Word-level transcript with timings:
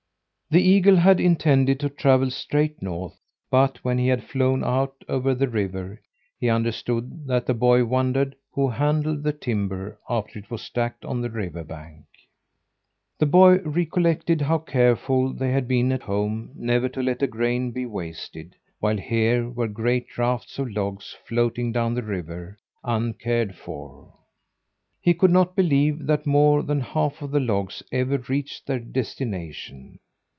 The 0.53 0.61
eagle 0.61 0.97
had 0.97 1.21
intended 1.21 1.79
to 1.79 1.87
travel 1.87 2.29
straight 2.29 2.81
north, 2.81 3.17
but 3.49 3.81
when 3.85 3.97
he 3.97 4.09
had 4.09 4.21
flown 4.25 4.65
out 4.65 4.93
over 5.07 5.33
the 5.33 5.47
river 5.47 6.01
he 6.37 6.49
understood 6.49 7.25
that 7.27 7.45
the 7.45 7.53
boy 7.53 7.85
wondered 7.85 8.35
who 8.51 8.67
handled 8.67 9.23
the 9.23 9.31
timber 9.31 9.97
after 10.09 10.39
it 10.39 10.51
was 10.51 10.61
stacked 10.61 11.05
on 11.05 11.21
the 11.21 11.29
river 11.29 11.63
bank. 11.63 12.03
The 13.17 13.27
boy 13.27 13.59
recollected 13.59 14.41
how 14.41 14.57
careful 14.57 15.31
they 15.31 15.53
had 15.53 15.69
been 15.69 15.89
at 15.93 16.01
home 16.03 16.51
never 16.53 16.89
to 16.89 17.01
let 17.01 17.23
a 17.23 17.27
grain 17.27 17.71
be 17.71 17.85
wasted, 17.85 18.53
while 18.81 18.97
here 18.97 19.47
were 19.49 19.69
great 19.69 20.17
rafts 20.17 20.59
of 20.59 20.69
logs 20.71 21.15
floating 21.25 21.71
down 21.71 21.93
the 21.93 22.03
river, 22.03 22.57
uncared 22.83 23.55
for. 23.55 24.13
He 24.99 25.13
could 25.13 25.31
not 25.31 25.55
believe 25.55 26.07
that 26.07 26.25
more 26.25 26.61
than 26.61 26.81
half 26.81 27.21
of 27.21 27.31
the 27.31 27.39
logs 27.39 27.81
ever 27.93 28.17
reached 28.17 28.67
their 28.67 28.79
destination. 28.79 29.99